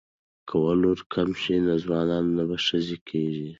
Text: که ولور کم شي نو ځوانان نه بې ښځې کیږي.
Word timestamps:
که 0.47 0.55
ولور 0.65 0.99
کم 1.13 1.29
شي 1.41 1.55
نو 1.65 1.73
ځوانان 1.83 2.25
نه 2.37 2.43
بې 2.49 2.57
ښځې 2.67 2.97
کیږي. 3.07 3.47